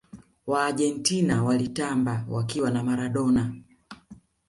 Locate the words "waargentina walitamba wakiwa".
0.47-2.71